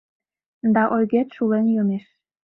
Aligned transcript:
Да 0.73 0.83
ойгет 0.95 1.27
шулен 1.35 1.65
йомеш 1.75 2.05